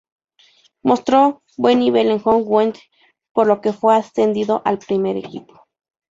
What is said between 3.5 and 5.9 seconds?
que fue ascendido al primer equipo.